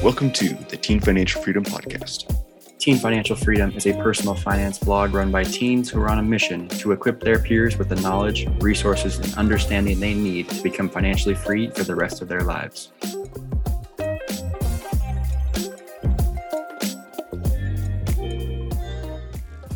[0.00, 2.32] Welcome to the Teen Financial Freedom Podcast.
[2.78, 6.22] Teen Financial Freedom is a personal finance blog run by teens who are on a
[6.22, 10.88] mission to equip their peers with the knowledge, resources, and understanding they need to become
[10.88, 12.92] financially free for the rest of their lives.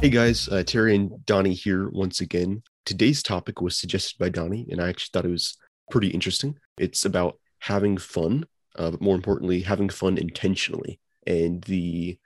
[0.00, 2.62] Hey guys, uh, Terry and Donnie here once again.
[2.86, 5.56] Today's topic was suggested by Donnie, and I actually thought it was
[5.90, 6.58] pretty interesting.
[6.78, 12.18] It's about having fun, uh, but more importantly, having fun intentionally and the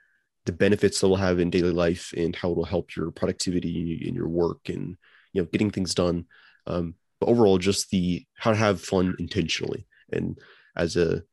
[0.45, 4.15] the benefits that will have in daily life and how it'll help your productivity in
[4.15, 4.95] your work and
[5.33, 6.25] you know getting things done.
[6.65, 9.85] Um, but overall, just the how to have fun intentionally.
[10.11, 10.39] And
[10.75, 11.23] as a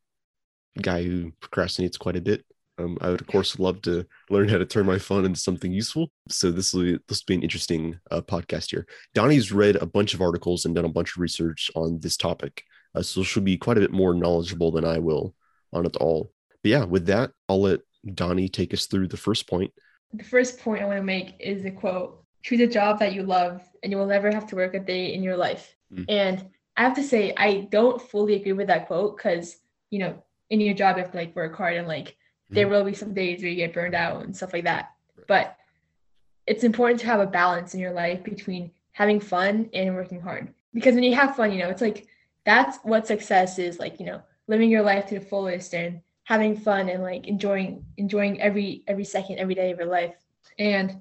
[0.80, 2.44] guy who procrastinates quite a bit,
[2.78, 5.72] um, I would of course love to learn how to turn my fun into something
[5.72, 6.10] useful.
[6.28, 8.86] So this will this will be an interesting uh, podcast here.
[9.14, 12.64] Donnie's read a bunch of articles and done a bunch of research on this topic,
[12.94, 15.34] uh, so she'll be quite a bit more knowledgeable than I will
[15.72, 16.32] on it all.
[16.62, 17.80] But yeah, with that, I'll let
[18.14, 19.72] Donnie take us through the first point.
[20.12, 23.22] The first point I want to make is a quote: "Choose a job that you
[23.22, 26.04] love, and you will never have to work a day in your life." Mm.
[26.08, 29.58] And I have to say, I don't fully agree with that quote because
[29.90, 32.16] you know, in your job, you have to like work hard and like
[32.50, 32.74] there mm-hmm.
[32.74, 34.90] will be some days where you get burned out and stuff like that.
[35.28, 35.56] But
[36.46, 40.52] it's important to have a balance in your life between having fun and working hard.
[40.72, 42.08] Because when you have fun, you know, it's like
[42.44, 46.56] that's what success is like, you know, living your life to the fullest and having
[46.56, 50.14] fun and like enjoying enjoying every every second every day of your life.
[50.58, 51.00] And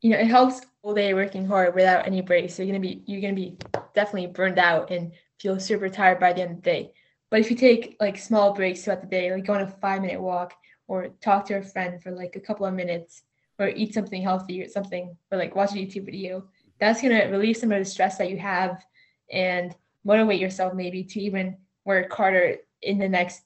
[0.00, 2.54] you know, it helps all day working hard without any breaks.
[2.54, 3.56] So you're gonna be you're gonna be
[3.94, 6.92] definitely burned out and feel super tired by the end of the day.
[7.30, 10.02] But if you take like small breaks throughout the day, like go on a five
[10.02, 10.54] minute walk
[10.86, 13.22] or talk to a friend for like a couple of minutes
[13.58, 16.44] or eat something healthy or something or like watch a YouTube video,
[16.78, 18.84] that's gonna relieve some of the stress that you have
[19.32, 19.74] and
[20.04, 23.42] motivate yourself maybe to even work harder in the next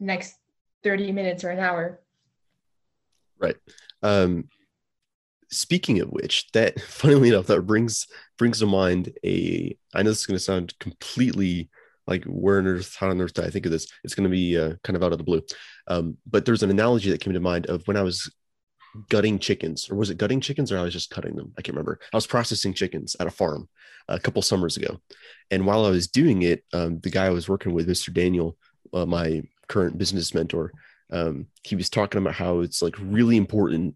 [0.00, 0.36] next
[0.82, 2.00] 30 minutes or an hour.
[3.38, 3.56] Right.
[4.02, 4.48] Um
[5.48, 8.06] speaking of which, that funnily enough, that brings
[8.38, 11.70] brings to mind a I know this is gonna sound completely
[12.06, 14.30] like where on earth how on earth did i think of this it's going to
[14.30, 15.42] be uh, kind of out of the blue
[15.88, 18.30] um, but there's an analogy that came to mind of when i was
[19.08, 21.74] gutting chickens or was it gutting chickens or i was just cutting them i can't
[21.74, 23.68] remember i was processing chickens at a farm
[24.08, 25.00] a couple summers ago
[25.50, 28.56] and while i was doing it um, the guy i was working with mr daniel
[28.92, 30.72] uh, my current business mentor
[31.12, 33.94] um, he was talking about how it's like really important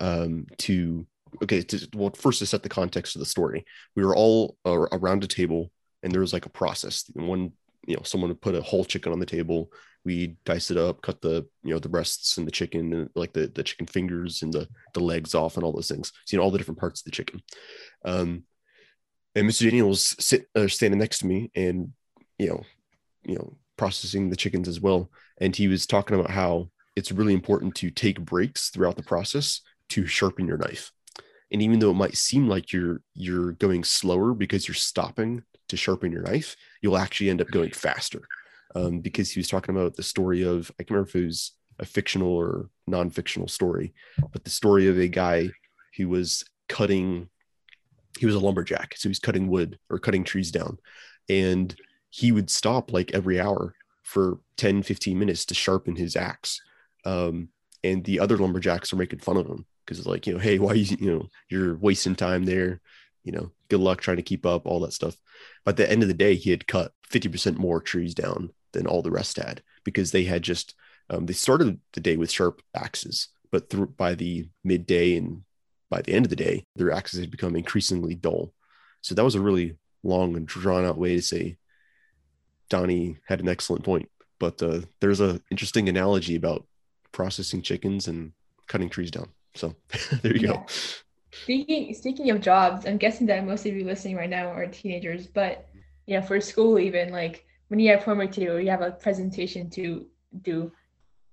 [0.00, 1.06] um, to
[1.42, 3.64] okay to, well first to set the context of the story
[3.96, 5.70] we were all uh, around a table
[6.02, 7.04] and there was like a process.
[7.14, 7.52] One,
[7.86, 9.70] you know, someone would put a whole chicken on the table.
[10.04, 13.32] We dice it up, cut the you know the breasts and the chicken and like
[13.32, 16.12] the the chicken fingers and the the legs off and all those things.
[16.24, 17.42] So you know all the different parts of the chicken.
[18.04, 18.44] Um,
[19.34, 19.70] and Mr.
[19.70, 21.92] Daniels sit uh, standing next to me and
[22.38, 22.62] you know
[23.24, 25.10] you know processing the chickens as well.
[25.40, 29.60] And he was talking about how it's really important to take breaks throughout the process
[29.90, 30.92] to sharpen your knife.
[31.50, 35.76] And even though it might seem like you're you're going slower because you're stopping to
[35.76, 38.22] sharpen your knife, you'll actually end up going faster.
[38.74, 41.52] Um, because he was talking about the story of, I can't remember if it was
[41.78, 43.92] a fictional or non fictional story,
[44.32, 45.50] but the story of a guy
[45.96, 47.28] who was cutting,
[48.18, 48.94] he was a lumberjack.
[48.96, 50.78] So he's cutting wood or cutting trees down.
[51.28, 51.74] And
[52.08, 56.60] he would stop like every hour for 10, 15 minutes to sharpen his axe.
[57.04, 57.48] Um,
[57.84, 60.58] and the other lumberjacks are making fun of him because it's like, you know, hey,
[60.58, 62.80] why you, you know, you're wasting time there
[63.24, 65.16] you know, good luck trying to keep up, all that stuff.
[65.64, 68.86] But at the end of the day, he had cut 50% more trees down than
[68.86, 70.74] all the rest had because they had just,
[71.10, 75.42] um, they started the day with sharp axes, but through by the midday and
[75.90, 78.52] by the end of the day, their axes had become increasingly dull.
[79.02, 81.58] So that was a really long and drawn out way to say
[82.70, 84.08] Donnie had an excellent point.
[84.38, 86.66] But uh, there's a interesting analogy about
[87.12, 88.32] processing chickens and
[88.66, 89.28] cutting trees down.
[89.54, 89.74] So
[90.22, 90.54] there you yeah.
[90.54, 90.66] go.
[91.44, 95.26] Speaking speaking of jobs, I'm guessing that most of you listening right now are teenagers,
[95.26, 95.68] but
[96.18, 98.90] know, for school even like when you have homework to do or you have a
[98.90, 100.04] presentation to
[100.42, 100.70] do,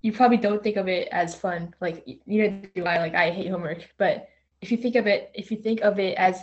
[0.02, 1.76] you probably don't think of it as fun.
[1.82, 2.98] Like neither do I.
[3.00, 4.30] Like I hate homework, but
[4.62, 6.40] if you think of it, if you think of it as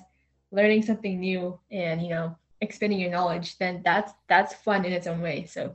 [0.50, 5.06] learning something new and you know expanding your knowledge, then that's that's fun in its
[5.06, 5.46] own way.
[5.46, 5.74] So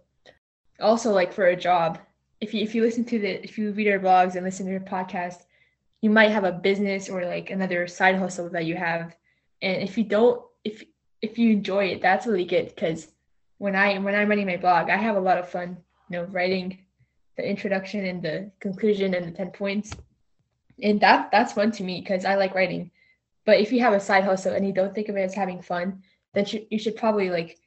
[0.80, 1.98] also like for a job,
[2.42, 4.72] if you if you listen to the if you read our blogs and listen to
[4.72, 5.46] your podcast,
[6.02, 9.16] you might have a business or like another side hustle that you have
[9.64, 10.84] and if you don't if
[11.24, 13.08] if you enjoy it that's really good because
[13.62, 15.78] when i when i'm writing my blog i have a lot of fun
[16.10, 16.68] you know writing
[17.38, 19.92] the introduction and the conclusion and the 10 points.
[20.82, 22.92] And that that's fun to me because i like writing.
[23.46, 25.62] But if you have a side hustle and you don't think of it as having
[25.62, 26.04] fun
[26.34, 27.60] then you, you should probably like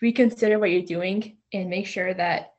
[0.00, 2.54] reconsider what you're doing and make sure that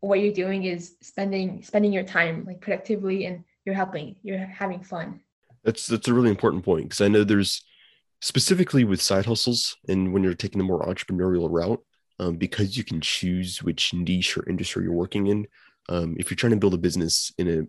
[0.00, 4.82] what you're doing is spending spending your time like productively and you're helping you're having
[4.82, 5.20] fun.
[5.64, 7.64] That's that's a really important point because i know there's
[8.20, 11.82] specifically with side hustles and when you're taking the more entrepreneurial route
[12.18, 15.46] um, because you can choose which niche or industry you're working in.
[15.88, 17.68] Um, if you're trying to build a business in an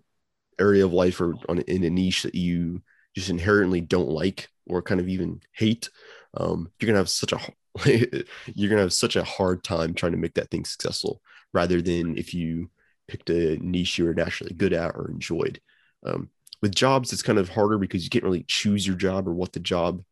[0.60, 2.82] area of life or on in a niche that you
[3.14, 5.90] just inherently don't like or kind of even hate
[6.38, 7.40] um, you're gonna have such a
[8.54, 11.22] you're gonna have such a hard time trying to make that thing successful
[11.54, 12.70] rather than if you
[13.08, 15.60] picked a niche you were naturally good at or enjoyed.
[16.06, 16.30] Um,
[16.62, 19.54] with jobs it's kind of harder because you can't really choose your job or what
[19.54, 20.04] the job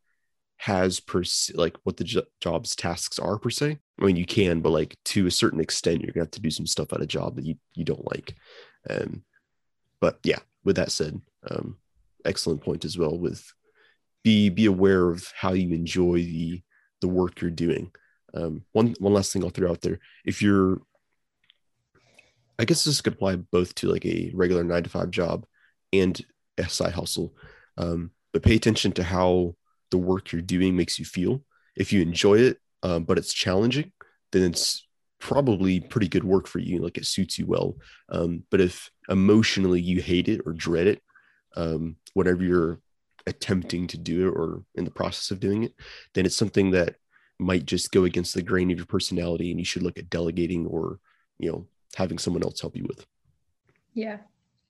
[0.64, 3.78] has per se, like what the jo- job's tasks are per se.
[4.00, 6.50] I mean you can but like to a certain extent you're gonna have to do
[6.50, 8.36] some stuff at a job that you, you don't like.
[8.90, 9.24] Um,
[10.00, 11.20] but yeah with that said
[11.52, 11.78] um,
[12.24, 13.46] excellent point as well with
[14.24, 16.62] be be aware of how you enjoy the
[17.02, 17.92] the work you're doing.
[18.34, 20.82] Um, one one last thing I'll throw out there: if you're,
[22.58, 25.46] I guess this could apply both to like a regular nine to five job
[25.92, 26.20] and
[26.58, 27.36] a side hustle,
[27.78, 29.56] um, but pay attention to how
[29.94, 31.44] the work you're doing makes you feel.
[31.76, 33.92] If you enjoy it, um, but it's challenging,
[34.32, 34.88] then it's
[35.20, 36.80] probably pretty good work for you.
[36.80, 37.76] Like it suits you well.
[38.10, 41.02] Um, but if emotionally you hate it or dread it,
[41.56, 42.80] um, whatever you're
[43.28, 45.74] attempting to do or in the process of doing it,
[46.16, 46.96] then it's something that
[47.38, 50.66] might just go against the grain of your personality and you should look at delegating
[50.66, 51.00] or,
[51.38, 53.06] you know, having someone else help you with.
[53.94, 54.18] Yeah.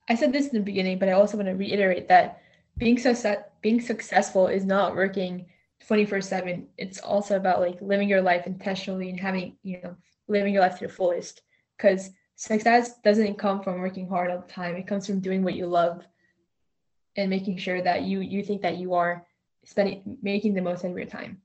[0.06, 2.42] I said this in the beginning, but I also want to reiterate that
[2.76, 5.46] being success being successful is not working
[5.88, 6.66] 24/7.
[6.76, 9.96] It's also about like living your life intentionally and having, you know,
[10.28, 11.40] living your life to the fullest
[11.78, 14.76] cuz success doesn't come from working hard all the time.
[14.76, 16.06] It comes from doing what you love
[17.16, 19.26] and making sure that you you think that you are
[19.64, 21.40] spending making the most out of your time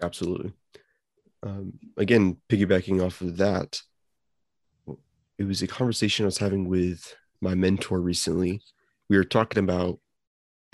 [0.00, 0.52] absolutely
[1.42, 3.80] um, again piggybacking off of that
[5.38, 8.60] it was a conversation i was having with my mentor recently
[9.08, 9.98] we were talking about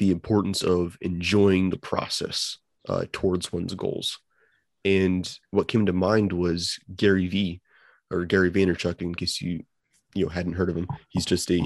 [0.01, 2.59] the importance of enjoying the process
[2.89, 4.19] uh, towards one's goals
[4.85, 7.61] and what came to mind was gary vee
[8.11, 9.63] or gary vaynerchuk in case you
[10.15, 11.61] you know hadn't heard of him he's just a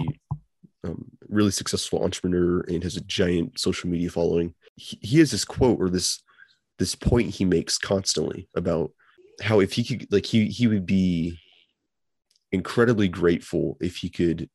[0.84, 4.54] um, really successful entrepreneur and has a giant social media following.
[4.76, 6.22] He, he has this quote or this
[6.78, 8.90] this point he makes constantly about
[9.40, 11.38] how if he could like he he would be
[12.52, 14.48] incredibly grateful if he could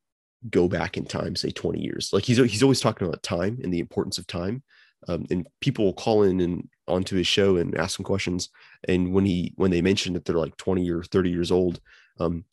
[0.49, 2.11] go back in time say 20 years.
[2.13, 4.63] Like he's he's always talking about time and the importance of time
[5.07, 8.49] um, and people will call in and onto his show and ask him questions
[8.87, 11.79] and when he when they mention that they're like 20 or 30 years old
[12.19, 12.43] um,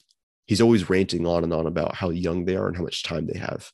[0.47, 3.27] he's always ranting on and on about how young they are and how much time
[3.27, 3.71] they have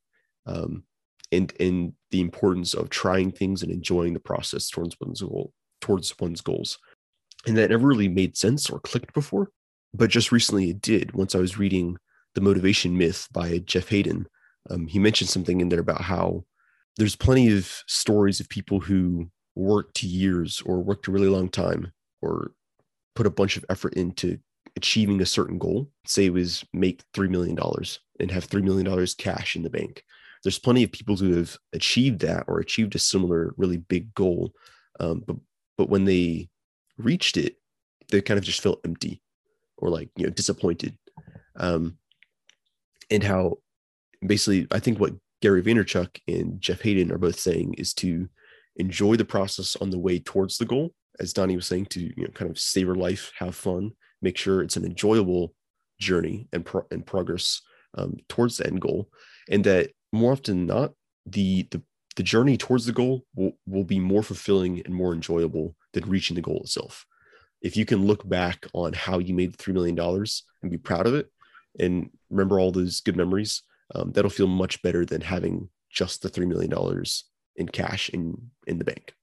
[0.46, 0.84] um,
[1.30, 6.16] and and the importance of trying things and enjoying the process towards one's goal towards
[6.20, 6.78] one's goals.
[7.44, 9.50] And that never really made sense or clicked before
[9.94, 11.12] but just recently it did.
[11.12, 11.96] Once i was reading
[12.34, 14.26] the motivation myth by jeff Haden.
[14.70, 16.44] um, he mentioned something in there about how
[16.96, 21.92] there's plenty of stories of people who worked years or worked a really long time
[22.20, 22.52] or
[23.14, 24.38] put a bunch of effort into
[24.76, 27.58] achieving a certain goal, say it was make $3 million
[28.20, 30.02] and have $3 million cash in the bank.
[30.42, 34.52] There's plenty of people who have achieved that or achieved a similar really big goal.
[34.98, 35.36] Um, but,
[35.78, 36.48] but when they
[36.98, 37.56] reached it,
[38.10, 39.22] they kind of just felt empty
[39.78, 40.96] or like, you know, disappointed.
[41.56, 41.98] Um,
[43.10, 43.58] and how
[44.24, 48.28] basically, I think what Gary Vaynerchuk and Jeff Haden are both saying is to
[48.76, 50.92] enjoy the process on the way towards the goal.
[51.20, 53.92] As Donnie was saying, to you know, kind of savor life, have fun,
[54.22, 55.54] make sure it's an enjoyable
[56.00, 57.60] journey and, pro- and progress
[57.98, 59.08] um, towards the end goal.
[59.50, 60.92] And that more often than not
[61.26, 61.82] the, the
[62.16, 66.34] the journey towards the goal will, will be more fulfilling and more enjoyable than reaching
[66.34, 67.06] the goal itself.
[67.60, 71.06] If you can look back on how you made the $3 million and be proud
[71.06, 71.30] of it
[71.78, 73.62] and remember all those good memories
[73.94, 76.72] um, that'll feel much better than having just the $3 million
[77.56, 78.36] in cash in
[78.66, 79.14] in the bank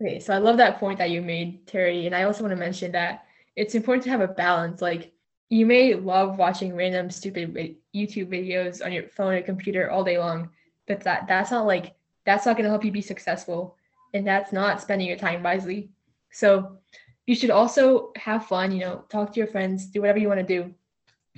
[0.00, 2.56] okay so i love that point that you made terry and i also want to
[2.56, 3.24] mention that
[3.56, 4.82] it's important to have a balance.
[4.82, 5.12] Like
[5.48, 10.18] you may love watching random stupid YouTube videos on your phone or computer all day
[10.18, 10.50] long,
[10.86, 11.94] but that that's not like
[12.26, 13.76] that's not going to help you be successful,
[14.12, 15.90] and that's not spending your time wisely.
[16.32, 16.78] So
[17.26, 18.72] you should also have fun.
[18.72, 20.74] You know, talk to your friends, do whatever you want to do,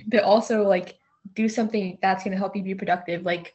[0.05, 0.97] but also like
[1.33, 3.23] do something that's going to help you be productive.
[3.23, 3.53] Like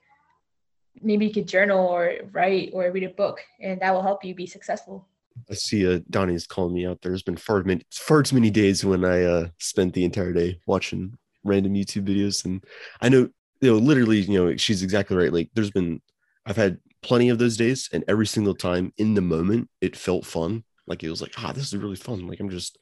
[1.00, 4.34] maybe you could journal or write or read a book, and that will help you
[4.34, 5.08] be successful.
[5.50, 7.00] I see uh, Donnie's calling me out.
[7.00, 10.60] There's been far many, far too many days when I uh, spent the entire day
[10.66, 12.62] watching random YouTube videos, and
[13.00, 13.28] I know,
[13.60, 15.32] you know, literally, you know, she's exactly right.
[15.32, 16.02] Like, there's been,
[16.44, 20.26] I've had plenty of those days, and every single time in the moment, it felt
[20.26, 20.64] fun.
[20.86, 22.26] Like it was like, ah, this is really fun.
[22.26, 22.78] Like I'm just,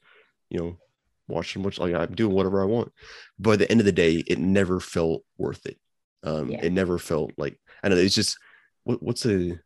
[0.49, 0.77] you know,
[1.31, 2.91] watching much like I'm doing whatever I want.
[3.39, 5.77] But at the end of the day, it never felt worth it.
[6.23, 6.59] Um, Yeah.
[6.63, 8.03] it never felt like I don't know.
[8.03, 8.37] It's just
[8.83, 9.59] what, what's a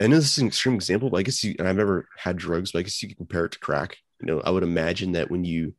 [0.00, 2.36] I know this is an extreme example, but I guess you and I've never had
[2.36, 3.96] drugs, but I guess you can compare it to crack.
[4.20, 5.74] You know, I would imagine that when you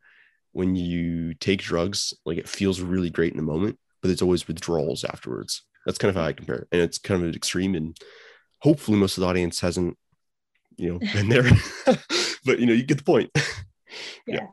[0.54, 4.48] when you take drugs, like it feels really great in the moment, but there's always
[4.48, 5.64] withdrawals afterwards.
[5.86, 6.68] That's kind of how I compare it.
[6.72, 7.98] And it's kind of an extreme and
[8.60, 9.98] hopefully most of the audience hasn't,
[10.78, 11.44] you know, been there.
[12.46, 13.32] but you know, you get the point.
[14.28, 14.48] Yeah,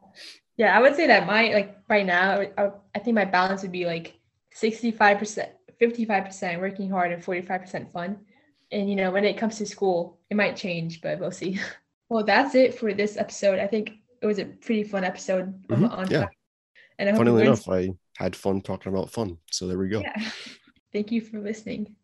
[0.56, 3.72] Yeah, I would say that my like right now, I, I think my balance would
[3.72, 4.18] be like
[4.54, 5.48] 65%,
[5.80, 8.18] 55% working hard and 45% fun.
[8.70, 11.58] And you know, when it comes to school, it might change, but we'll see.
[12.08, 13.58] Well, that's it for this episode.
[13.58, 16.26] I think it was a pretty fun episode Mhm, on yeah.
[16.98, 19.38] And I Funnily enough, I had fun talking about fun.
[19.50, 20.00] So there we go.
[20.00, 20.30] Yeah.
[20.92, 21.96] Thank you for listening.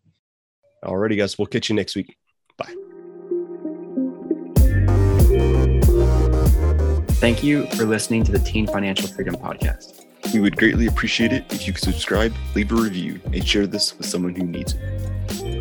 [0.83, 1.39] Alrighty, guys.
[1.39, 2.17] We'll catch you next week.
[2.57, 2.88] Bye.
[7.19, 10.05] Thank you for listening to the Teen Financial Freedom Podcast.
[10.33, 13.99] We would greatly appreciate it if you could subscribe, leave a review, and share this
[13.99, 15.58] with someone who needs it.